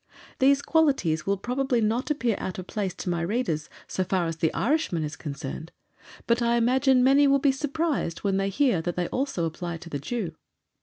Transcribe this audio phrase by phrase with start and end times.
[0.39, 4.37] These qualities will probably not appear out of place to my readers so far as
[4.37, 5.71] the Irishman is concerned,
[6.25, 9.91] but I imagine many will be surprised when they hear that they also apply to
[9.91, 10.33] the Jew.